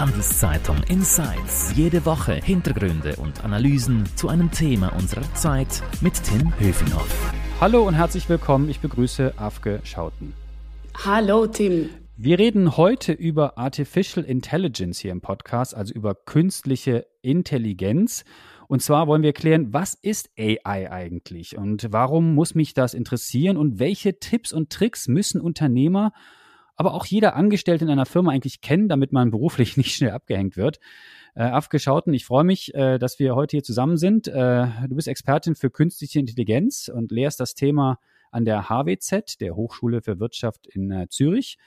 [0.00, 1.74] Handelszeitung Insights.
[1.76, 7.34] Jede Woche Hintergründe und Analysen zu einem Thema unserer Zeit mit Tim Höfinghoff.
[7.60, 8.70] Hallo und herzlich willkommen.
[8.70, 10.32] Ich begrüße Afke Schauten.
[11.04, 11.90] Hallo Tim.
[12.16, 18.24] Wir reden heute über Artificial Intelligence hier im Podcast, also über künstliche Intelligenz.
[18.68, 23.58] Und zwar wollen wir klären, was ist AI eigentlich und warum muss mich das interessieren
[23.58, 26.12] und welche Tipps und Tricks müssen Unternehmer
[26.80, 30.56] aber auch jeder Angestellte in einer Firma eigentlich kennen, damit man beruflich nicht schnell abgehängt
[30.56, 30.80] wird.
[31.34, 34.28] Äh, Afgeschauten, ich freue mich, äh, dass wir heute hier zusammen sind.
[34.28, 37.98] Äh, du bist Expertin für künstliche Intelligenz und lehrst das Thema
[38.30, 41.58] an der HWZ, der Hochschule für Wirtschaft in äh, Zürich.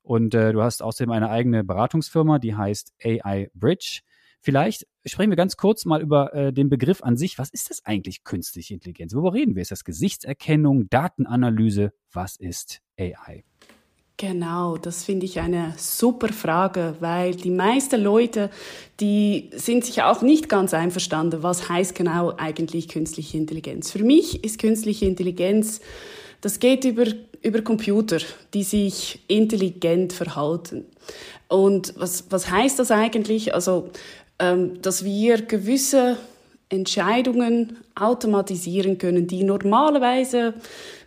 [0.00, 4.00] Und äh, du hast außerdem eine eigene Beratungsfirma, die heißt AI Bridge.
[4.40, 7.38] Vielleicht sprechen wir ganz kurz mal über äh, den Begriff an sich.
[7.38, 9.12] Was ist das eigentlich künstliche Intelligenz?
[9.12, 9.60] Worüber reden wir?
[9.60, 11.92] Ist das Gesichtserkennung, Datenanalyse?
[12.12, 13.44] Was ist AI?
[14.16, 18.48] Genau, das finde ich eine super Frage, weil die meisten Leute,
[19.00, 23.90] die sind sich auch nicht ganz einverstanden, was heißt genau eigentlich künstliche Intelligenz.
[23.90, 25.80] Für mich ist künstliche Intelligenz,
[26.42, 27.06] das geht über,
[27.42, 28.18] über Computer,
[28.52, 30.84] die sich intelligent verhalten.
[31.48, 33.52] Und was, was heißt das eigentlich?
[33.52, 33.90] Also,
[34.38, 36.18] ähm, dass wir gewisse
[36.68, 40.54] Entscheidungen automatisieren können, die normalerweise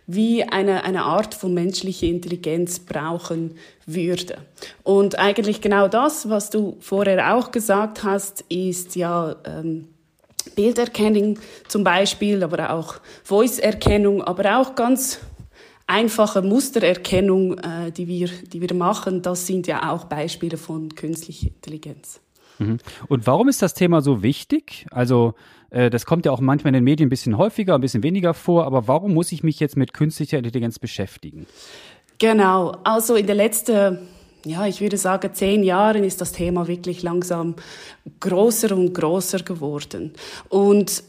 [0.08, 4.38] wie eine, eine Art von menschlicher Intelligenz brauchen würde.
[4.82, 9.88] Und eigentlich genau das, was du vorher auch gesagt hast, ist ja ähm,
[10.56, 15.20] Bilderkennung zum Beispiel, aber auch Voice-Erkennung, aber auch ganz
[15.86, 21.48] einfache Mustererkennung, äh, die, wir, die wir machen, das sind ja auch Beispiele von künstlicher
[21.48, 22.20] Intelligenz.
[22.58, 22.78] Mhm.
[23.08, 24.86] Und warum ist das Thema so wichtig?
[24.90, 25.34] Also
[25.70, 28.64] das kommt ja auch manchmal in den Medien ein bisschen häufiger, ein bisschen weniger vor,
[28.64, 31.46] aber warum muss ich mich jetzt mit künstlicher Intelligenz beschäftigen?
[32.18, 33.98] Genau, also in den letzten,
[34.44, 37.54] ja, ich würde sagen, zehn Jahren ist das Thema wirklich langsam
[38.20, 40.14] größer und größer geworden.
[40.48, 41.04] Und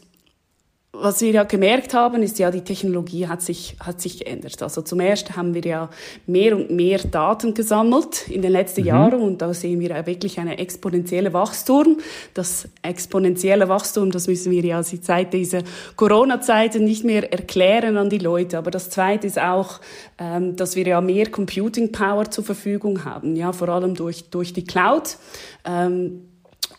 [0.92, 4.60] was wir ja gemerkt haben, ist ja, die Technologie hat sich, hat sich geändert.
[4.60, 5.88] Also zum ersten haben wir ja
[6.26, 8.86] mehr und mehr Daten gesammelt in den letzten mhm.
[8.88, 11.98] Jahren und da sehen wir ja wirklich eine exponentielle Wachstum.
[12.34, 15.62] Das exponentielle Wachstum, das müssen wir ja seit dieser
[15.94, 18.58] Corona-Zeiten nicht mehr erklären an die Leute.
[18.58, 19.80] Aber das zweite ist auch,
[20.18, 24.52] ähm, dass wir ja mehr Computing Power zur Verfügung haben, ja, vor allem durch, durch
[24.52, 25.18] die Cloud.
[25.64, 26.29] Ähm,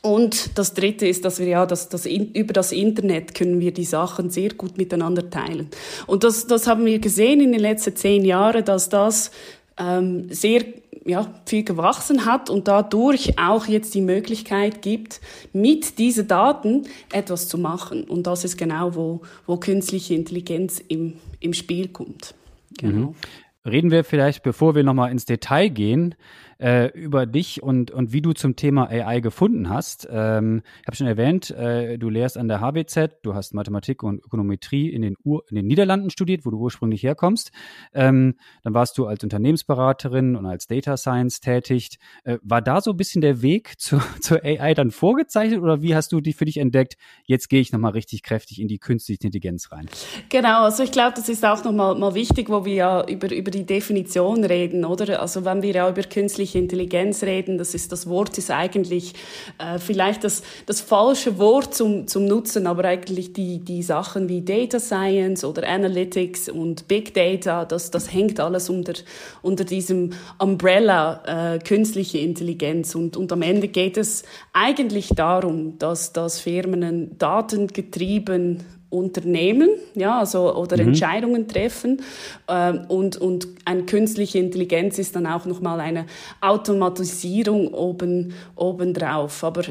[0.02, 3.86] und das Dritte ist, dass wir ja, dass, in, über das Internet können wir die
[3.86, 5.70] Sachen sehr gut miteinander teilen.
[6.08, 9.32] Und das, das haben wir gesehen in den letzten zehn Jahren, dass das
[9.78, 10.64] ähm, sehr
[11.06, 15.22] ja, viel gewachsen hat und dadurch auch jetzt die Möglichkeit gibt,
[15.54, 18.04] mit diesen Daten etwas zu machen.
[18.04, 22.34] Und das ist genau, wo, wo künstliche Intelligenz im, im Spiel kommt.
[22.80, 23.10] Genau.
[23.10, 23.16] Mhm.
[23.64, 26.16] Reden wir vielleicht, bevor wir nochmal ins Detail gehen,
[26.62, 30.08] äh, über dich und, und wie du zum Thema AI gefunden hast.
[30.12, 34.24] Ähm, ich habe schon erwähnt, äh, du lehrst an der HBZ, du hast Mathematik und
[34.24, 37.52] Ökonometrie in den, Ur in den Niederlanden studiert, wo du ursprünglich herkommst.
[37.94, 41.98] Ähm, dann warst du als Unternehmensberaterin und als Data Science tätig.
[42.24, 45.96] Äh, war da so ein bisschen der Weg zu, zur AI dann vorgezeichnet oder wie
[45.96, 46.96] hast du die für dich entdeckt?
[47.26, 49.90] Jetzt gehe ich nochmal richtig kräftig in die künstliche Intelligenz rein.
[50.30, 53.50] Genau, also ich glaube, das ist auch nochmal mal wichtig, wo wir ja über, über
[53.50, 55.22] die Definition reden, oder?
[55.22, 57.58] Also wenn wir ja über künstliche künstliche Intelligenz reden.
[57.58, 59.14] Das ist das Wort ist eigentlich
[59.58, 64.42] äh, vielleicht das, das falsche Wort zum, zum Nutzen, aber eigentlich die, die Sachen wie
[64.42, 68.94] Data Science oder Analytics und Big Data, das, das hängt alles unter,
[69.42, 72.96] unter diesem Umbrella äh, künstliche Intelligenz.
[72.96, 74.24] Und, und am Ende geht es
[74.54, 80.90] eigentlich darum, dass, dass Firmen datengetrieben Unternehmen, ja, also oder mhm.
[80.90, 82.02] Entscheidungen treffen
[82.48, 86.06] ähm, und und eine künstliche Intelligenz ist dann auch noch mal eine
[86.42, 89.44] Automatisierung oben obendrauf.
[89.44, 89.64] Aber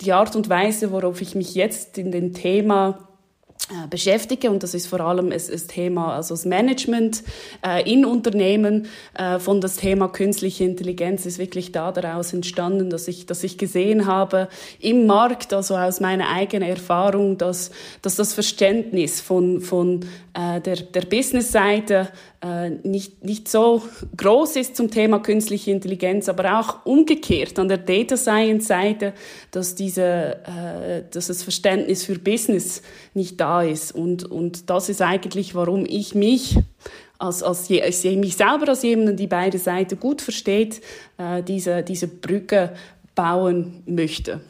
[0.00, 3.09] die Art und Weise, worauf ich mich jetzt in dem Thema
[3.70, 4.50] äh, beschäftige.
[4.50, 7.22] Und das ist vor allem das, das Thema also das Management
[7.64, 13.06] äh, in Unternehmen äh, von das Thema künstliche Intelligenz ist wirklich da daraus entstanden dass
[13.06, 14.48] ich dass ich gesehen habe
[14.80, 17.70] im Markt also aus meiner eigenen Erfahrung dass
[18.02, 20.00] dass das Verständnis von von
[20.34, 22.08] äh, der der Business Seite
[22.42, 23.82] äh, nicht, nicht so
[24.16, 29.12] groß ist zum Thema künstliche Intelligenz, aber auch umgekehrt an der Data Science Seite,
[29.50, 32.82] dass, diese, äh, dass das Verständnis für Business
[33.12, 33.92] nicht da ist.
[33.94, 36.56] Und, und das ist eigentlich, warum ich mich
[37.18, 40.80] als, als, je, als mich selber als jemanden, die beide Seiten gut versteht,
[41.18, 42.72] äh, diese, diese Brücke
[43.14, 44.40] bauen möchte.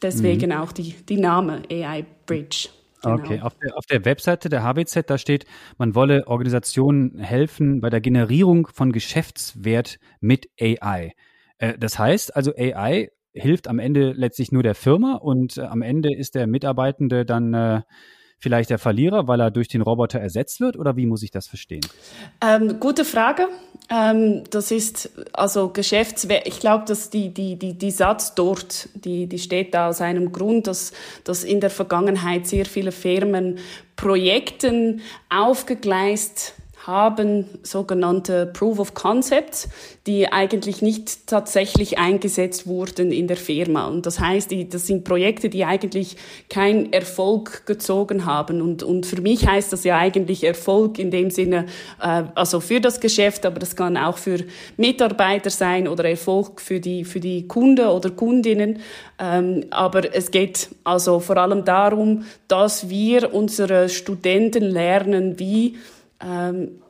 [0.00, 0.56] Deswegen mhm.
[0.56, 2.68] auch die, die Name AI Bridge.
[3.02, 3.14] Genau.
[3.14, 5.46] Okay, auf der, auf der Webseite der HBZ, da steht,
[5.78, 11.12] man wolle Organisationen helfen bei der Generierung von Geschäftswert mit AI.
[11.58, 15.82] Äh, das heißt also, AI hilft am Ende letztlich nur der Firma und äh, am
[15.82, 17.82] Ende ist der Mitarbeitende dann äh,
[18.40, 20.76] vielleicht der Verlierer, weil er durch den Roboter ersetzt wird?
[20.76, 21.82] Oder wie muss ich das verstehen?
[22.42, 23.48] Ähm, gute Frage.
[23.90, 26.46] Ähm, das ist also Geschäftswert.
[26.46, 30.30] Ich glaube, dass die, die, die, die Satz dort, die, die steht da aus einem
[30.30, 30.92] Grund, dass,
[31.24, 33.58] dass in der Vergangenheit sehr viele Firmen
[33.96, 36.54] Projekten aufgegleist
[36.86, 39.68] haben sogenannte Proof of Concepts,
[40.06, 43.86] die eigentlich nicht tatsächlich eingesetzt wurden in der Firma.
[43.86, 46.16] Und das heißt, das sind Projekte, die eigentlich
[46.48, 48.62] keinen Erfolg gezogen haben.
[48.62, 51.66] Und, und für mich heißt das ja eigentlich Erfolg in dem Sinne,
[52.00, 54.38] äh, also für das Geschäft, aber das kann auch für
[54.78, 58.78] Mitarbeiter sein oder Erfolg für die, für die Kunden oder Kundinnen.
[59.18, 65.76] Ähm, aber es geht also vor allem darum, dass wir unsere Studenten lernen, wie
[66.20, 66.82] ähm,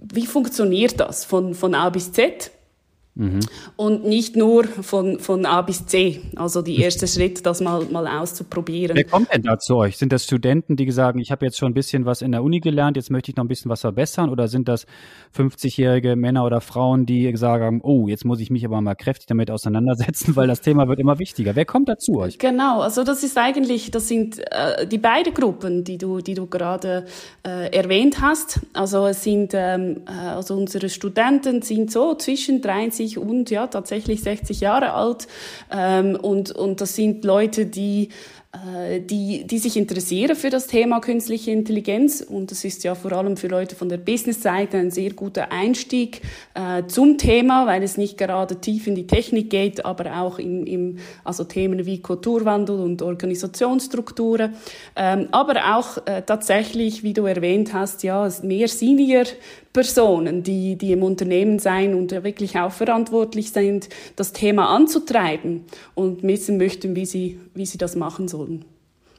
[0.00, 2.50] wie funktioniert das von, von A bis Z?
[3.18, 3.40] Mhm.
[3.74, 6.20] Und nicht nur von, von A bis C.
[6.36, 8.96] Also die erste Schritt, das mal, mal auszuprobieren.
[8.96, 9.96] Wer kommt denn da zu euch?
[9.96, 12.60] Sind das Studenten, die sagen, ich habe jetzt schon ein bisschen was in der Uni
[12.60, 14.30] gelernt, jetzt möchte ich noch ein bisschen was verbessern?
[14.30, 14.86] Oder sind das
[15.36, 19.50] 50-jährige Männer oder Frauen, die sagen, oh, jetzt muss ich mich aber mal kräftig damit
[19.50, 21.56] auseinandersetzen, weil das Thema wird immer wichtiger?
[21.56, 22.38] Wer kommt da zu euch?
[22.38, 26.46] Genau, also das ist eigentlich, das sind äh, die beiden Gruppen, die du, die du
[26.46, 27.04] gerade
[27.44, 28.60] äh, erwähnt hast.
[28.74, 33.66] Also es sind, ähm, äh, also unsere Studenten sind so zwischen 30 50 und ja
[33.66, 35.26] tatsächlich 60 Jahre alt.
[35.72, 38.10] Ähm, und, und das sind Leute, die
[38.50, 42.22] äh, die, die sich interessieren für das Thema künstliche Intelligenz.
[42.22, 46.22] Und das ist ja vor allem für Leute von der Business-Seite ein sehr guter Einstieg
[46.54, 50.64] äh, zum Thema, weil es nicht gerade tief in die Technik geht, aber auch im,
[50.64, 54.54] im also Themen wie Kulturwandel und Organisationsstrukturen.
[54.96, 59.24] Ähm, aber auch äh, tatsächlich, wie du erwähnt hast, ja, mehr Senior
[59.72, 66.22] Personen, die, die im Unternehmen sein und wirklich auch verantwortlich sind, das Thema anzutreiben und
[66.22, 68.64] wissen möchten, wie sie, wie sie das machen sollen.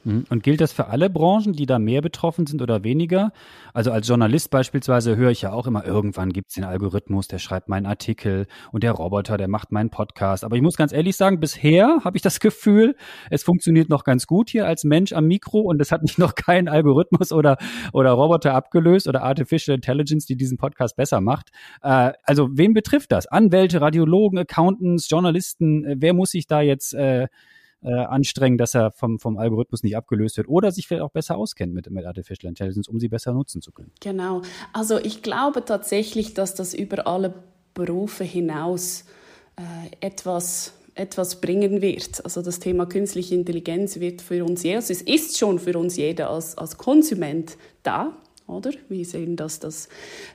[0.04, 0.24] Mhm.
[0.30, 3.32] Und gilt das für alle Branchen, die da mehr betroffen sind oder weniger?
[3.74, 7.38] Also als Journalist beispielsweise höre ich ja auch immer, irgendwann gibt es den Algorithmus, der
[7.38, 10.44] schreibt meinen Artikel und der Roboter, der macht meinen Podcast.
[10.44, 12.96] Aber ich muss ganz ehrlich sagen, bisher habe ich das Gefühl,
[13.30, 16.34] es funktioniert noch ganz gut hier als Mensch am Mikro und es hat mich noch
[16.34, 17.58] kein Algorithmus oder,
[17.92, 21.50] oder Roboter abgelöst oder Artificial Intelligence, die diesen Podcast besser macht.
[21.82, 23.26] Äh, also wen betrifft das?
[23.26, 27.28] Anwälte, Radiologen, Accountants, Journalisten, äh, wer muss sich da jetzt äh,
[27.82, 31.36] äh, anstrengen, dass er vom, vom Algorithmus nicht abgelöst wird oder sich vielleicht auch besser
[31.36, 33.92] auskennt mit, mit Artificial Intelligence, um sie besser nutzen zu können.
[34.00, 34.42] Genau.
[34.72, 37.34] Also ich glaube tatsächlich, dass das über alle
[37.74, 39.04] Berufe hinaus
[39.56, 39.62] äh,
[40.00, 42.22] etwas etwas bringen wird.
[42.24, 45.96] Also das Thema künstliche Intelligenz wird für uns jeder, also es ist schon für uns
[45.96, 48.12] jeder als, als Konsument da,
[48.46, 48.72] oder?
[48.88, 49.88] Wir sehen, dass das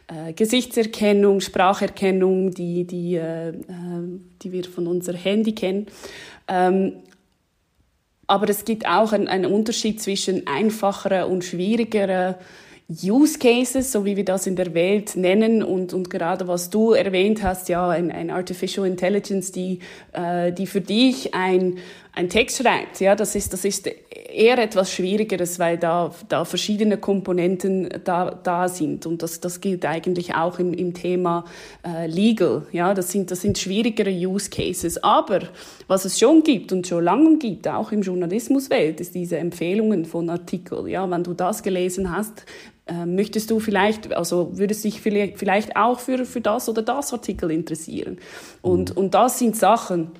[0.08, 3.54] äh, Gesichtserkennung, Spracherkennung, die, die, äh, äh
[4.42, 5.88] die wir von unserem Handy kennen,
[6.48, 6.94] ähm,
[8.28, 12.36] aber es gibt auch einen, einen Unterschied zwischen einfacheren und schwierigeren
[12.88, 15.64] Use Cases, so wie wir das in der Welt nennen.
[15.64, 19.80] Und, und gerade was du erwähnt hast, ja, ein, ein Artificial Intelligence, die,
[20.14, 21.80] äh, die für dich ein,
[22.16, 26.98] ein Text schreibt, ja, das ist, das ist eher etwas Schwierigeres, weil da, da verschiedene
[26.98, 29.06] Komponenten da, da sind.
[29.06, 31.44] Und das, das gilt eigentlich auch im, im Thema
[31.86, 32.64] äh, Legal.
[32.72, 35.04] Ja, das sind, das sind schwierigere Use Cases.
[35.04, 35.42] Aber
[35.88, 40.30] was es schon gibt und schon lange gibt, auch im Journalismuswelt, ist diese Empfehlungen von
[40.30, 40.88] Artikeln.
[40.88, 42.46] Ja, wenn du das gelesen hast,
[42.88, 47.52] äh, möchtest du vielleicht, also würdest dich vielleicht auch für, für das oder das Artikel
[47.52, 48.20] interessieren.
[48.62, 48.98] Und, mhm.
[48.98, 50.12] und das sind Sachen,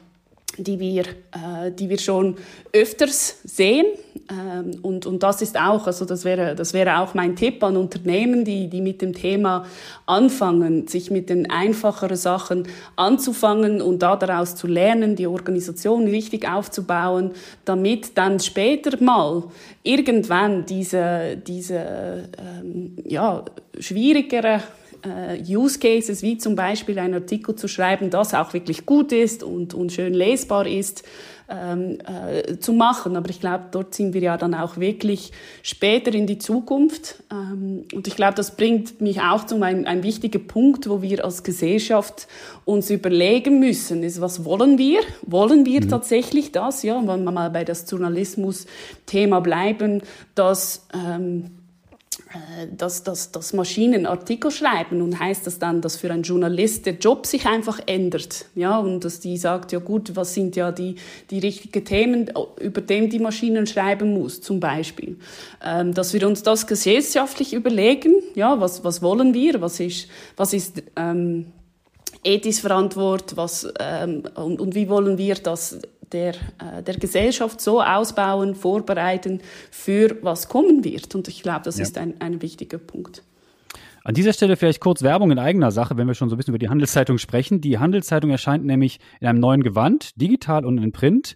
[0.58, 2.36] die wir, äh, die wir schon
[2.74, 3.86] öfters sehen.
[4.32, 7.78] Ähm, und, und das ist auch, also das wäre, das wäre auch mein Tipp an
[7.78, 9.66] Unternehmen, die, die mit dem Thema
[10.06, 16.48] anfangen, sich mit den einfacheren Sachen anzufangen und da daraus zu lernen, die Organisation richtig
[16.48, 17.32] aufzubauen,
[17.66, 19.44] damit dann später mal
[19.84, 23.44] irgendwann diese, diese ähm, ja,
[23.80, 24.62] schwierigere
[25.06, 29.44] äh, Use Cases, wie zum Beispiel einen Artikel zu schreiben, das auch wirklich gut ist
[29.44, 31.04] und, und schön lesbar ist,
[31.48, 33.16] ähm, äh, zu machen.
[33.16, 35.32] Aber ich glaube, dort sind wir ja dann auch wirklich
[35.62, 37.24] später in die Zukunft.
[37.32, 41.24] Ähm, und ich glaube, das bringt mich auch zu einem ein wichtiger Punkt, wo wir
[41.24, 42.28] als Gesellschaft
[42.66, 45.02] uns überlegen müssen, ist, was wollen wir?
[45.22, 45.90] Wollen wir mhm.
[45.90, 46.82] tatsächlich das?
[46.84, 50.02] Ja, wenn wir mal bei das Journalismus-Thema bleiben,
[50.34, 51.65] dass ähm, äh,
[52.76, 56.94] dass, dass, dass Maschinen Artikel schreiben und heißt das dann, dass für einen Journalist der
[56.94, 60.96] Job sich einfach ändert, ja, und dass die sagt, ja gut, was sind ja die,
[61.30, 65.18] die richtigen Themen, über dem die Maschinen schreiben muss, zum Beispiel.
[65.64, 70.08] Ähm, dass wir uns das gesellschaftlich überlegen, ja, was, was wollen wir, was ist,
[70.38, 71.48] was ist ähm,
[72.24, 75.80] ethisch verantwortlich, was, ähm, und, und wie wollen wir, dass
[76.12, 81.14] der, äh, der Gesellschaft so ausbauen, vorbereiten für was kommen wird.
[81.16, 81.84] Und ich glaube, das ja.
[81.84, 83.24] ist ein, ein wichtiger Punkt.
[84.06, 86.52] An dieser Stelle vielleicht kurz Werbung in eigener Sache, wenn wir schon so ein bisschen
[86.52, 87.60] über die Handelszeitung sprechen.
[87.60, 91.36] Die Handelszeitung erscheint nämlich in einem neuen Gewand, digital und in Print.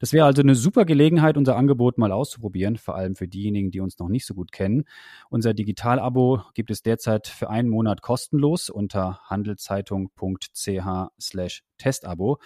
[0.00, 3.78] Das wäre also eine super Gelegenheit, unser Angebot mal auszuprobieren, vor allem für diejenigen, die
[3.78, 4.82] uns noch nicht so gut kennen.
[5.30, 12.38] Unser Digital-Abo gibt es derzeit für einen Monat kostenlos unter handelszeitung.ch slash Testabo.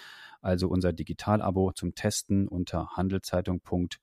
[0.43, 3.99] Also unser Digital-Abo zum Testen unter handelszeitung.ch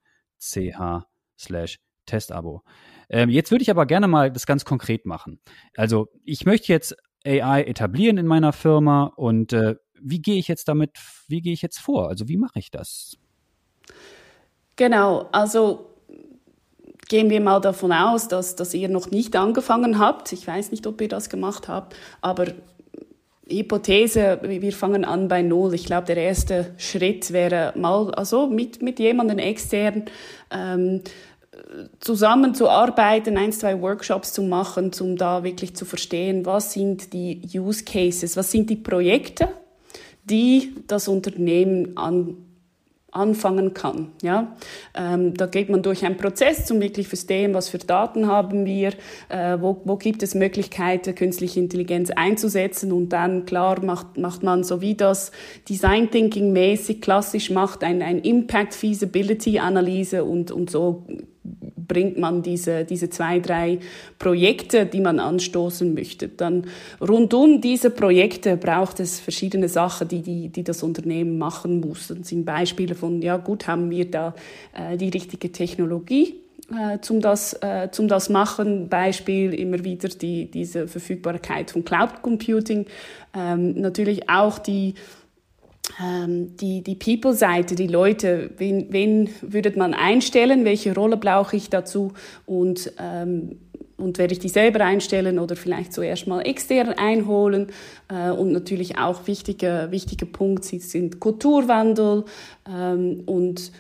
[1.38, 2.64] slash Testabo.
[3.10, 5.40] Ähm, jetzt würde ich aber gerne mal das ganz konkret machen.
[5.76, 10.68] Also ich möchte jetzt AI etablieren in meiner Firma und äh, wie gehe ich jetzt
[10.68, 10.92] damit,
[11.28, 12.08] wie gehe ich jetzt vor?
[12.10, 13.18] Also wie mache ich das?
[14.76, 15.90] Genau, also
[17.10, 20.32] gehen wir mal davon aus, dass, dass ihr noch nicht angefangen habt.
[20.32, 22.46] Ich weiß nicht, ob ihr das gemacht habt, aber
[23.50, 25.74] Hypothese, wir fangen an bei Null.
[25.74, 30.06] Ich glaube, der erste Schritt wäre mal, also mit, mit jemandem extern
[30.52, 31.02] ähm,
[32.00, 37.84] zusammenzuarbeiten, ein, zwei Workshops zu machen, um da wirklich zu verstehen, was sind die Use
[37.84, 39.50] Cases, was sind die Projekte,
[40.24, 42.38] die das Unternehmen an
[43.12, 44.12] anfangen kann.
[44.22, 44.56] Ja?
[44.96, 48.94] Ähm, da geht man durch einen Prozess, um wirklich verstehen, was für Daten haben wir,
[49.30, 54.64] äh, wo, wo gibt es Möglichkeiten, künstliche Intelligenz einzusetzen und dann, klar, macht, macht man
[54.64, 55.32] so wie das
[55.68, 61.06] Design Thinking mäßig klassisch macht, ein, ein Impact Feasibility Analyse und, und so
[61.90, 63.80] bringt man diese, diese zwei, drei
[64.18, 66.30] Projekte, die man anstoßen möchte.
[66.30, 66.68] Dann
[67.02, 72.08] rund um diese Projekte braucht es verschiedene Sachen, die, die, die das Unternehmen machen muss.
[72.08, 74.34] Das sind Beispiele von, ja gut, haben wir da
[74.74, 76.36] äh, die richtige Technologie?
[76.72, 78.90] Äh, zum das, äh, zum das machen.
[78.90, 82.86] Beispiel immer wieder die, diese Verfügbarkeit von Cloud Computing.
[83.34, 84.94] Ähm, natürlich auch die
[86.00, 92.14] die, die People-Seite, die Leute, wen, wen würde man einstellen, welche Rolle brauche ich dazu
[92.46, 93.58] und, ähm,
[93.98, 97.68] und werde ich die selber einstellen oder vielleicht zuerst mal extern einholen.
[98.08, 102.24] Äh, und natürlich auch wichtige, wichtige Punkte sind Kulturwandel
[102.70, 103.72] ähm, und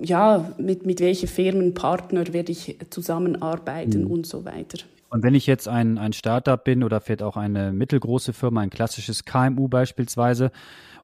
[0.00, 4.10] ja, mit, mit welchen Firmenpartner werde ich zusammenarbeiten mhm.
[4.10, 4.78] und so weiter.
[5.12, 8.70] Und wenn ich jetzt ein, ein Startup bin oder vielleicht auch eine mittelgroße Firma, ein
[8.70, 10.50] klassisches KMU beispielsweise,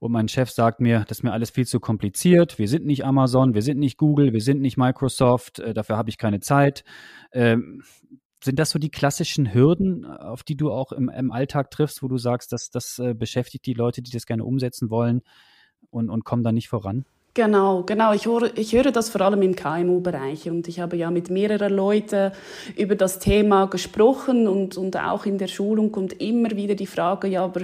[0.01, 3.05] und mein Chef sagt mir, das ist mir alles viel zu kompliziert, wir sind nicht
[3.05, 6.85] Amazon, wir sind nicht Google, wir sind nicht Microsoft, äh, dafür habe ich keine Zeit.
[7.33, 7.83] Ähm,
[8.43, 12.09] sind das so die klassischen Hürden, auf die du auch im, im Alltag triffst, wo
[12.09, 15.21] du sagst, dass das äh, beschäftigt die Leute, die das gerne umsetzen wollen
[15.91, 17.05] und, und kommen da nicht voran?
[17.39, 18.13] Genau, genau.
[18.15, 21.73] Ich höre, ich höre das vor allem im KMU-Bereich und ich habe ja mit mehreren
[21.73, 22.33] Leuten
[22.77, 27.29] über das Thema gesprochen und, und auch in der Schulung kommt immer wieder die Frage,
[27.29, 27.61] ja, aber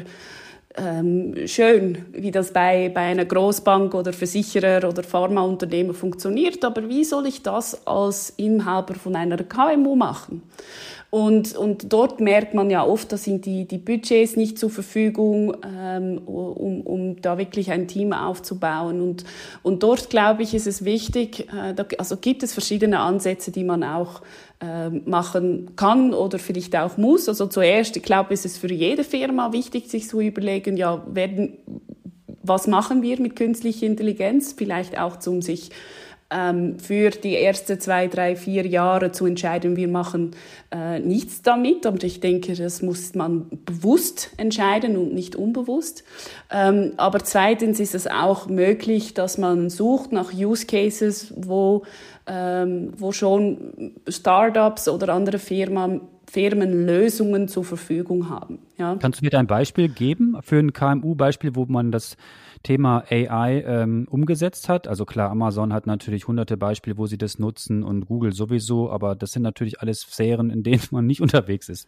[0.76, 7.04] ähm, schön, wie das bei, bei einer Großbank oder Versicherer oder Pharmaunternehmer funktioniert, aber wie
[7.04, 10.42] soll ich das als Inhaber von einer KMU machen?
[11.14, 15.56] Und, und dort merkt man ja oft, da sind die, die Budgets nicht zur Verfügung,
[15.64, 19.00] ähm, um, um da wirklich ein Team aufzubauen.
[19.00, 19.24] Und,
[19.62, 23.62] und dort, glaube ich, ist es wichtig, äh, da, also gibt es verschiedene Ansätze, die
[23.62, 24.22] man auch
[25.04, 27.28] machen kann oder vielleicht auch muss.
[27.28, 31.58] Also zuerst, ich glaube, ist es für jede Firma wichtig, sich zu überlegen, ja, werden,
[32.42, 34.54] was machen wir mit künstlicher Intelligenz?
[34.56, 35.70] Vielleicht auch zum sich
[36.34, 40.32] ähm, für die ersten zwei, drei, vier Jahre zu entscheiden, wir machen
[40.72, 41.86] äh, nichts damit.
[41.86, 46.02] Aber ich denke, das muss man bewusst entscheiden und nicht unbewusst.
[46.50, 51.84] Ähm, aber zweitens ist es auch möglich, dass man sucht nach Use Cases, wo,
[52.26, 56.00] ähm, wo schon Startups oder andere Firmen
[56.30, 58.58] Firmen Lösungen zur Verfügung haben.
[58.78, 58.96] Ja.
[59.00, 62.16] Kannst du mir ein Beispiel geben für ein KMU-Beispiel, wo man das
[62.64, 64.88] Thema AI ähm, umgesetzt hat.
[64.88, 69.14] Also klar, Amazon hat natürlich hunderte Beispiele, wo sie das nutzen und Google sowieso, aber
[69.14, 71.86] das sind natürlich alles Sphären, in denen man nicht unterwegs ist.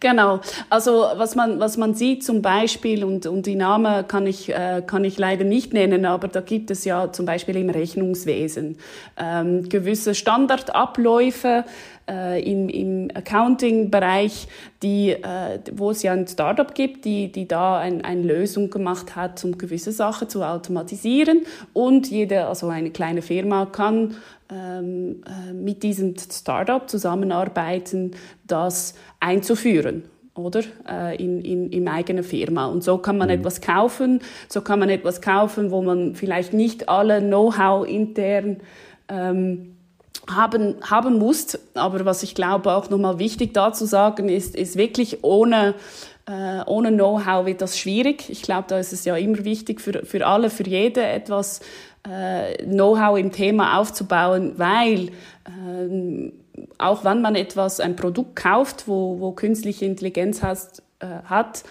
[0.00, 0.40] Genau.
[0.68, 4.82] Also was man, was man sieht zum Beispiel, und, und die Namen kann ich, äh,
[4.84, 8.76] kann ich leider nicht nennen, aber da gibt es ja zum Beispiel im Rechnungswesen
[9.16, 11.64] ähm, gewisse Standardabläufe,
[12.10, 14.48] äh, im, im Accounting-Bereich,
[14.82, 19.14] die, äh, wo es ja ein Startup gibt, die, die da ein, eine Lösung gemacht
[19.14, 21.42] hat, um gewisse Sachen zu automatisieren.
[21.72, 24.16] Und jede, also eine kleine Firma kann
[24.50, 28.12] ähm, äh, mit diesem Startup zusammenarbeiten,
[28.46, 32.66] das einzuführen oder äh, in, in, in eigene Firma.
[32.66, 33.34] Und so kann man mhm.
[33.34, 38.58] etwas kaufen, so kann man etwas kaufen, wo man vielleicht nicht alle Know-how intern
[39.08, 39.76] ähm,
[40.28, 41.58] haben, haben musst.
[41.74, 45.74] Aber was ich glaube auch nochmal wichtig dazu sagen ist, ist wirklich ohne
[46.26, 48.28] Äh, ohne Know-how wird das schwierig.
[48.28, 51.60] Ich glaube, da ist es ja immer wichtig für, für alle, für jede etwas
[52.08, 55.08] äh, Know-how im Thema aufzubauen, weil
[55.46, 56.30] äh,
[56.78, 61.64] auch wenn man etwas, ein Produkt kauft, wo, wo künstliche Intelligenz hast, äh, hat,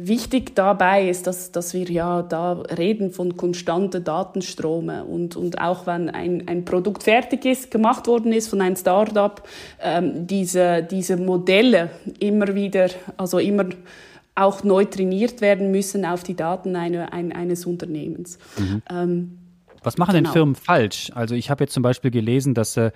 [0.00, 5.86] wichtig dabei ist, dass, dass wir ja da reden von konstanten Datenströmen und, und auch
[5.86, 9.42] wenn ein, ein Produkt fertig ist, gemacht worden ist von einem Startup,
[9.80, 13.66] ähm, diese, diese Modelle immer wieder, also immer
[14.34, 18.38] auch neu trainiert werden müssen auf die Daten eine, ein, eines Unternehmens.
[18.56, 18.82] Mhm.
[18.90, 19.38] Ähm,
[19.82, 20.28] Was machen genau.
[20.28, 21.10] denn Firmen falsch?
[21.14, 22.92] Also ich habe jetzt zum Beispiel gelesen, dass äh,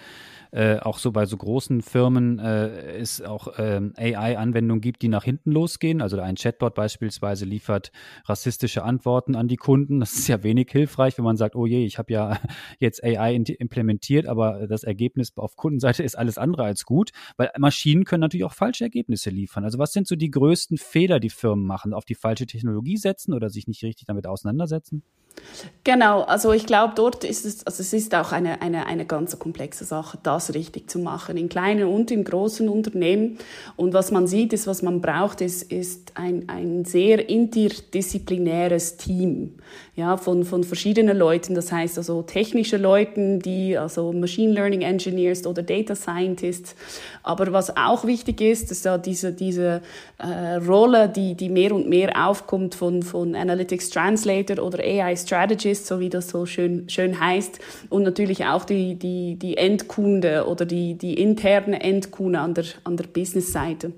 [0.53, 5.25] äh, auch so bei so großen Firmen äh, es auch ähm, AI-Anwendungen gibt, die nach
[5.25, 6.03] hinten losgehen.
[6.03, 7.91] Also ein Chatbot beispielsweise liefert
[8.27, 10.01] rassistische Antworten an die Kunden.
[10.01, 12.39] Das ist ja wenig hilfreich, wenn man sagt, oh je, ich habe ja
[12.79, 18.05] jetzt AI implementiert, aber das Ergebnis auf Kundenseite ist alles andere als gut, weil Maschinen
[18.05, 19.65] können natürlich auch falsche Ergebnisse liefern.
[19.65, 21.95] Also was sind so die größten Fehler, die Firmen machen?
[21.95, 25.03] Auf die falsche Technologie setzen oder sich nicht richtig damit auseinandersetzen?
[25.85, 29.37] Genau, also ich glaube, dort ist es, also es ist auch eine, eine, eine ganz
[29.41, 33.39] komplexe Sache, das richtig zu machen, in kleinen und in großen Unternehmen.
[33.75, 39.55] Und was man sieht, ist, was man braucht, ist, ist ein, ein sehr interdisziplinäres Team
[39.97, 41.57] ja, von, von verschiedenen Leuten.
[41.57, 46.77] Das heißt also technische Leuten, die, also Machine Learning Engineers oder Data Scientists.
[47.25, 49.83] Aber was auch wichtig ist, ist ja diese, diese
[50.19, 55.87] äh, Rolle, die, die mehr und mehr aufkommt von, von Analytics Translator oder AI Strategist,
[55.87, 57.59] so wie das so schön, schön heißt.
[57.89, 62.97] Und natürlich auch die, die, die Endkunde oder die, die interne Endkunde an der, an
[62.97, 63.93] der Business-Seite.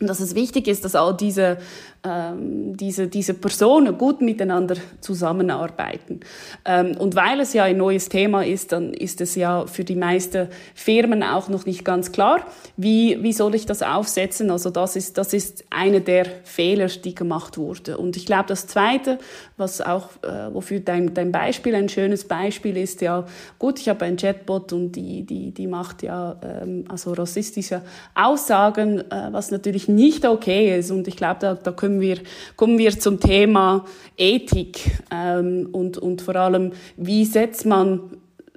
[0.00, 1.58] Und dass es wichtig ist, dass all diese
[2.04, 6.20] ähm, diese, diese Personen gut miteinander zusammenarbeiten.
[6.64, 9.94] Ähm, und weil es ja ein neues Thema ist, dann ist es ja für die
[9.94, 12.44] meisten Firmen auch noch nicht ganz klar,
[12.76, 14.50] wie, wie soll ich das aufsetzen.
[14.50, 17.98] Also das ist, das ist eine der Fehler, die gemacht wurde.
[17.98, 19.18] Und ich glaube, das Zweite,
[19.56, 23.26] was auch, äh, wofür dein, dein Beispiel ein schönes Beispiel ist, ja,
[23.58, 27.82] gut, ich habe ein Chatbot und die, die, die macht ja ähm, also rassistische
[28.14, 30.90] Aussagen, äh, was natürlich nicht okay ist.
[30.90, 32.18] Und ich glaube, da, da können kommen wir,
[32.56, 33.84] kommen wir zum Thema
[34.16, 38.16] Ethik ähm, und, und vor allem, wie setzt man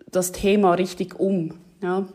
[0.09, 1.51] das Thema richtig um.
[1.83, 2.05] Ja?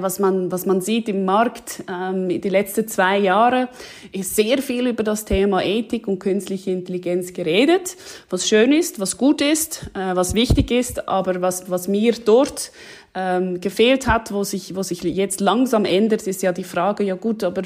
[0.00, 3.68] Was man, was man sieht im Markt ähm, die letzten zwei Jahre,
[4.12, 7.96] ist sehr viel über das Thema Ethik und künstliche Intelligenz geredet,
[8.28, 12.72] was schön ist, was gut ist, äh, was wichtig ist, aber was, was mir dort
[13.14, 17.14] ähm, gefehlt hat, wo sich, wo sich jetzt langsam ändert, ist ja die Frage, ja
[17.14, 17.62] gut, aber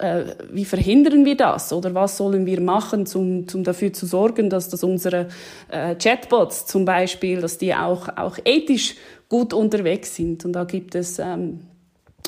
[0.00, 1.72] äh, wie verhindern wir das?
[1.72, 5.28] Oder was sollen wir machen, um, um dafür zu sorgen, dass, dass unsere
[5.70, 8.96] äh, Chatbots zum Beispiel, dass die auch, auch ethisch
[9.28, 10.44] gut unterwegs sind?
[10.44, 11.60] Und da gibt es ähm,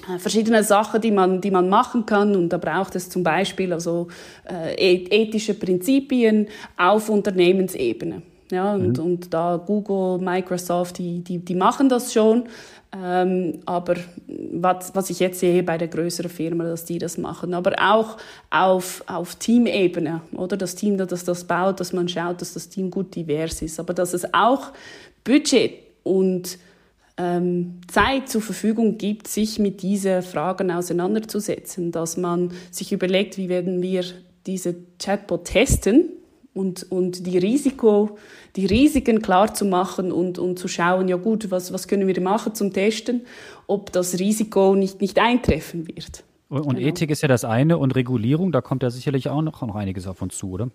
[0.08, 2.36] äh, verschiedene Sachen, die man, die man machen kann.
[2.36, 4.08] Und da braucht es zum Beispiel also,
[4.48, 8.22] äh, ethische Prinzipien auf Unternehmensebene.
[8.50, 9.04] Ja, und, mhm.
[9.04, 12.44] und da Google, Microsoft, die, die, die machen das schon.
[12.94, 17.54] Ähm, aber was, was ich jetzt sehe bei der größeren Firma, dass die das machen.
[17.54, 18.18] Aber auch
[18.50, 20.56] auf, auf Teamebene, oder?
[20.58, 23.80] Das Team, das das baut, dass man schaut, dass das Team gut divers ist.
[23.80, 24.72] Aber dass es auch
[25.24, 26.58] Budget und
[27.16, 31.92] ähm, Zeit zur Verfügung gibt, sich mit diesen Fragen auseinanderzusetzen.
[31.92, 34.04] Dass man sich überlegt, wie werden wir
[34.44, 36.10] diese Chatbot testen
[36.54, 38.18] und, und die, Risiko,
[38.56, 42.20] die Risiken klar zu machen und, und zu schauen, ja gut, was, was können wir
[42.20, 43.22] machen zum Testen,
[43.66, 46.24] ob das Risiko nicht, nicht eintreffen wird.
[46.48, 46.80] Und, genau.
[46.80, 50.06] Ethik ist ja das eine und Regulierung, da kommt ja sicherlich auch noch, noch einiges
[50.06, 50.68] auf uns zu, oder?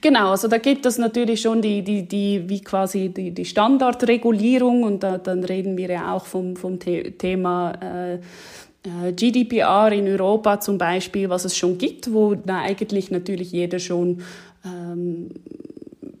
[0.00, 4.84] Genau, also da gibt es natürlich schon die, die, die wie quasi die, die Standardregulierung
[4.84, 10.06] und da, dann reden wir ja auch vom, vom The Thema äh, äh GDPR in
[10.06, 14.22] Europa zum Beispiel, was es schon gibt, wo da eigentlich natürlich jeder schon
[14.64, 15.30] ähm,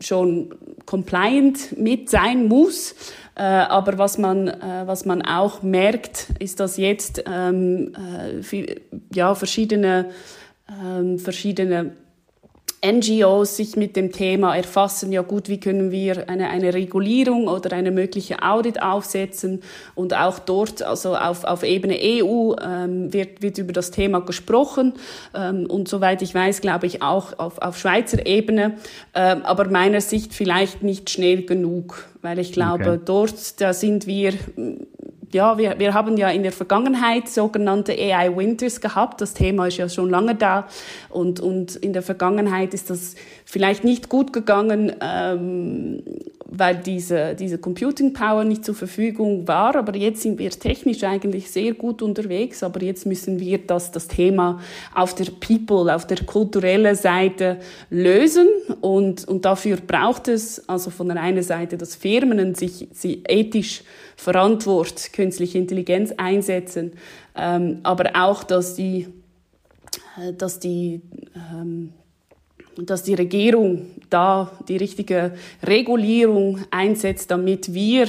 [0.00, 0.54] schon
[0.86, 2.94] compliant mit sein muss.
[3.34, 8.80] Äh, aber was man, äh, was man auch merkt, ist, dass jetzt ähm, äh, viel,
[9.14, 10.10] ja, verschiedene,
[10.68, 11.92] ähm, verschiedene
[12.84, 17.76] NGOs sich mit dem Thema erfassen, ja gut, wie können wir eine, eine Regulierung oder
[17.76, 19.62] eine mögliche Audit aufsetzen?
[19.94, 24.94] Und auch dort, also auf, auf Ebene EU, ähm, wird, wird über das Thema gesprochen.
[25.34, 28.76] Ähm, und soweit ich weiß, glaube ich auch auf, auf Schweizer Ebene,
[29.14, 33.00] ähm, aber meiner Sicht vielleicht nicht schnell genug, weil ich glaube, okay.
[33.04, 34.34] dort, da sind wir
[35.32, 39.20] ja, wir, wir haben ja in der Vergangenheit sogenannte AI Winters gehabt.
[39.20, 40.66] Das Thema ist ja schon lange da.
[41.10, 43.14] Und, und in der Vergangenheit ist das
[43.44, 46.02] vielleicht nicht gut gegangen, ähm,
[46.50, 49.76] weil diese, diese Computing Power nicht zur Verfügung war.
[49.76, 52.62] Aber jetzt sind wir technisch eigentlich sehr gut unterwegs.
[52.62, 54.60] Aber jetzt müssen wir das, das Thema
[54.94, 57.58] auf der People, auf der kulturellen Seite
[57.90, 58.48] lösen.
[58.80, 63.82] Und, und dafür braucht es also von der einen Seite, dass Firmen sich, sich ethisch
[64.16, 66.92] verantwortlich künstliche Intelligenz einsetzen,
[67.36, 69.06] ähm, aber auch, dass die,
[70.18, 71.02] äh, dass die
[71.36, 71.92] ähm,
[72.86, 78.06] dass die Regierung da die richtige Regulierung einsetzt, damit wir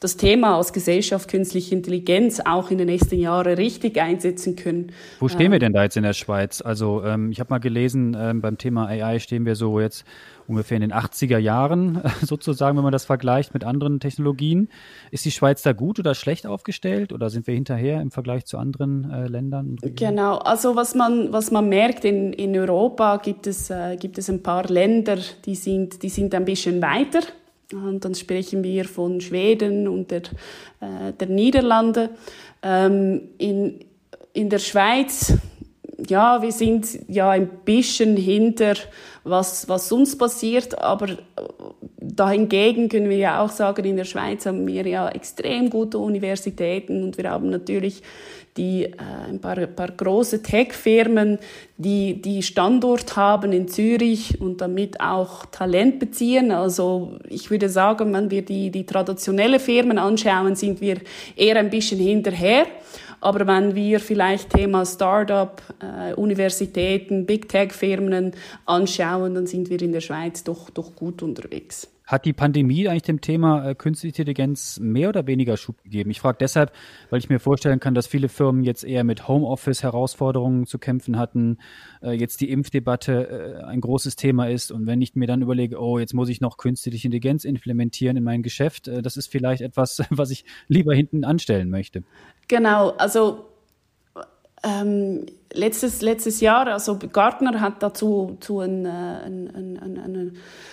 [0.00, 4.92] das Thema aus Gesellschaft künstliche Intelligenz auch in den nächsten Jahren richtig einsetzen können.
[5.20, 6.62] Wo stehen wir denn da jetzt in der Schweiz?
[6.62, 10.04] Also ähm, ich habe mal gelesen, ähm, beim Thema AI stehen wir so jetzt
[10.50, 14.68] ungefähr in den 80er Jahren sozusagen, wenn man das vergleicht mit anderen Technologien.
[15.10, 18.58] Ist die Schweiz da gut oder schlecht aufgestellt oder sind wir hinterher im Vergleich zu
[18.58, 19.76] anderen äh, Ländern?
[19.80, 24.28] Genau, also was man, was man merkt, in, in Europa gibt es, äh, gibt es
[24.28, 27.20] ein paar Länder, die sind, die sind ein bisschen weiter.
[27.72, 30.22] Und dann sprechen wir von Schweden und der,
[30.80, 32.10] äh, der Niederlande.
[32.62, 33.78] Ähm, in,
[34.32, 35.34] in der Schweiz
[36.08, 38.74] ja, wir sind ja ein bisschen hinter,
[39.24, 41.18] was, was sonst passiert, aber
[42.00, 47.04] dahingegen können wir ja auch sagen, in der Schweiz haben wir ja extrem gute Universitäten
[47.04, 48.02] und wir haben natürlich
[48.56, 48.96] die, äh,
[49.28, 51.38] ein paar, paar große Tech-Firmen,
[51.76, 56.50] die, die Standort haben in Zürich und damit auch Talent beziehen.
[56.50, 60.96] Also ich würde sagen, wenn wir die, die traditionelle Firmen anschauen, sind wir
[61.36, 62.66] eher ein bisschen hinterher.
[63.20, 68.32] Aber wenn wir vielleicht Thema Startup, äh, Universitäten, Big Tech Firmen
[68.66, 71.88] anschauen, dann sind wir in der Schweiz doch, doch gut unterwegs.
[72.10, 76.10] Hat die Pandemie eigentlich dem Thema äh, künstliche Intelligenz mehr oder weniger Schub gegeben?
[76.10, 76.72] Ich frage deshalb,
[77.08, 81.58] weil ich mir vorstellen kann, dass viele Firmen jetzt eher mit Homeoffice-Herausforderungen zu kämpfen hatten,
[82.02, 85.80] äh, jetzt die Impfdebatte äh, ein großes Thema ist und wenn ich mir dann überlege,
[85.80, 90.02] oh, jetzt muss ich noch künstliche Intelligenz implementieren in mein Geschäft, das ist vielleicht etwas,
[90.10, 92.02] was ich lieber hinten anstellen möchte.
[92.48, 93.49] Genau, also
[94.62, 100.32] ähm, letztes, letztes Jahr, also Gartner hat dazu zu ein, ein, ein, eine,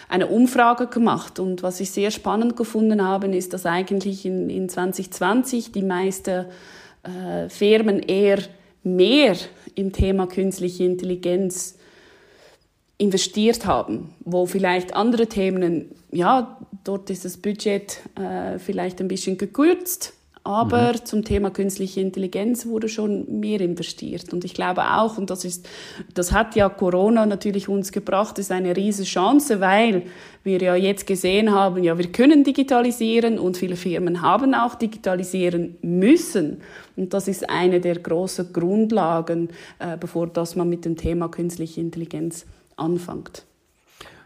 [0.09, 1.39] eine Umfrage gemacht.
[1.39, 6.45] Und was ich sehr spannend gefunden habe, ist, dass eigentlich in, in 2020 die meisten
[7.03, 8.39] äh, Firmen eher
[8.83, 9.35] mehr
[9.75, 11.77] im Thema künstliche Intelligenz
[12.97, 19.37] investiert haben, wo vielleicht andere Themen, ja, dort ist das Budget äh, vielleicht ein bisschen
[19.37, 20.16] gekürzt
[20.47, 21.05] aber mhm.
[21.05, 24.31] zum Thema künstliche Intelligenz wurde schon mehr investiert.
[24.31, 25.67] Und ich glaube auch, und das ist,
[26.13, 30.03] das hat ja Corona natürlich uns gebracht, ist eine riesige Chance, weil
[30.43, 35.75] wir ja jetzt gesehen haben, ja, wir können digitalisieren und viele Firmen haben auch digitalisieren
[35.81, 36.61] müssen.
[36.95, 41.81] Und das ist eine der großen Grundlagen, äh, bevor das man mit dem Thema künstliche
[41.81, 42.45] Intelligenz
[42.77, 43.43] anfängt.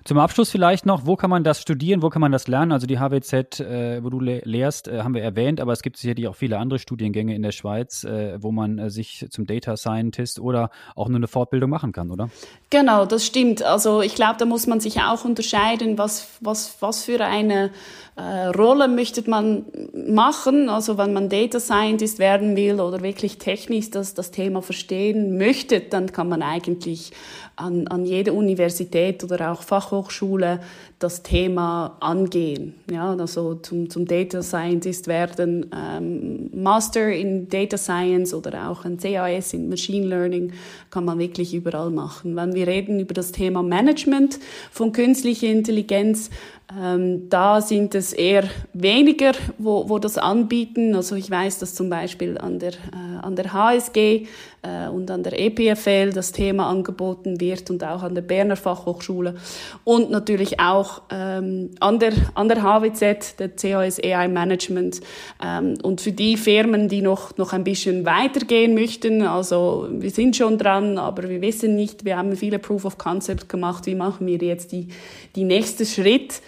[0.04, 2.72] Zum Abschluss vielleicht noch, wo kann man das studieren, wo kann man das lernen?
[2.72, 5.98] Also die HWZ, äh, wo du le lehrst, äh, haben wir erwähnt, aber es gibt
[5.98, 9.78] sicherlich auch viele andere Studiengänge in der Schweiz, äh, wo man äh, sich zum Data
[9.78, 12.30] Scientist oder auch nur eine Fortbildung machen kann, oder?
[12.72, 13.62] Genau, das stimmt.
[13.62, 17.70] Also ich glaube, da muss man sich auch unterscheiden, was, was, was für eine
[18.16, 20.70] äh, Rolle möchte man machen.
[20.70, 25.80] Also wenn man Data Scientist werden will oder wirklich technisch das, das Thema verstehen möchte,
[25.80, 27.12] dann kann man eigentlich
[27.56, 30.62] an, an jede Universität oder auch Fachhochschule
[31.00, 32.76] das Thema angehen.
[32.90, 38.98] Ja, also zum, zum Data Scientist werden, ähm, Master in Data Science oder auch ein
[38.98, 40.54] CAS in Machine Learning
[40.90, 42.36] kann man wirklich überall machen.
[42.36, 44.40] Wenn wir reden über das Thema Management
[44.72, 46.30] von künstlicher Intelligenz,
[46.80, 50.96] ähm, da sind es eher weniger, wo, wo das anbieten.
[50.96, 54.28] Also ich weiß, dass zum Beispiel an der, äh, an der HSG
[54.62, 59.36] äh, und an der EPFL das Thema angeboten wird und auch an der Berner Fachhochschule
[59.84, 65.02] und natürlich auch ähm, an, der, an der HWZ, der CHS AI Management.
[65.44, 70.38] Ähm, und für die Firmen, die noch, noch ein bisschen weitergehen möchten, also wir sind
[70.38, 74.26] schon dran, aber wir wissen nicht, wir haben viele Proof of Concept gemacht, wie machen
[74.26, 74.88] wir jetzt die,
[75.36, 76.42] die nächste Schritt?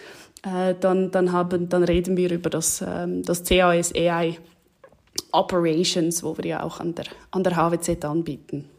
[0.44, 4.38] Äh, dann, dann, haben, dann reden wir über das, ähm, das CAS AI
[5.32, 8.70] Operations, wo wir ja auch an der, an der HWZ anbieten.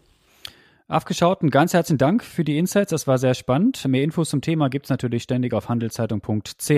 [0.86, 3.88] Aufgeschaut, einen ganz herzlichen Dank für die Insights, das war sehr spannend.
[3.88, 6.70] Mehr Infos zum Thema gibt es natürlich ständig auf handelszeitung.ch.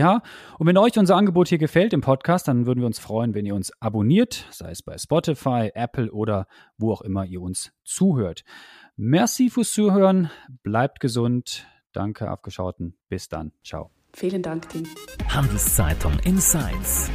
[0.58, 3.46] Und wenn euch unser Angebot hier gefällt im Podcast, dann würden wir uns freuen, wenn
[3.46, 6.46] ihr uns abonniert, sei es bei Spotify, Apple oder
[6.78, 8.44] wo auch immer ihr uns zuhört.
[8.94, 10.30] Merci fürs Zuhören,
[10.62, 11.66] bleibt gesund.
[11.92, 12.96] Danke, Aufgeschauten.
[13.08, 13.50] Bis dann.
[13.64, 13.95] Ciao.
[14.18, 14.84] Vielen Dank, Tim.
[15.28, 17.10] Handelszeitung Insights.